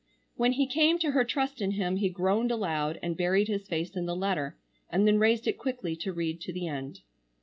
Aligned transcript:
When 0.35 0.53
he 0.53 0.65
came 0.65 0.97
to 0.97 1.11
her 1.11 1.23
trust 1.23 1.61
in 1.61 1.73
him 1.73 1.97
he 1.97 2.09
groaned 2.09 2.49
aloud 2.49 2.97
and 3.03 3.15
buried 3.15 3.47
his 3.47 3.67
face 3.67 3.95
in 3.95 4.07
the 4.07 4.15
letter, 4.15 4.57
and 4.89 5.05
then 5.07 5.19
raised 5.19 5.45
it 5.47 5.59
quickly 5.59 5.95
to 5.97 6.11
read 6.11 6.41
to 6.41 6.51
the 6.51 6.67
end. 6.67 7.01